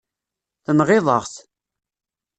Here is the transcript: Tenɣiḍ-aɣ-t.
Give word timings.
Tenɣiḍ-aɣ-t. 0.65 1.35